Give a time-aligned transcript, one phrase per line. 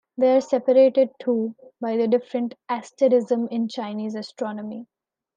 [0.17, 4.87] They are separated too by the different asterism in Chinese astronomy.